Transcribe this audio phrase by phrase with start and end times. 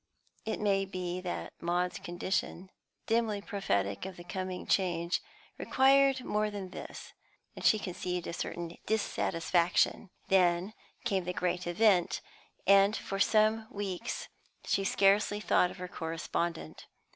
[0.45, 2.71] It may be that Maud's condition,
[3.05, 5.21] dimly prophetic of the coming change,
[5.59, 7.13] required more than this,
[7.55, 10.09] and she conceived a certain dissatisfaction.
[10.27, 10.73] Then
[11.05, 12.21] came the great event,
[12.65, 14.27] and for some weeks
[14.65, 16.87] she scarcely thought of her correspondent.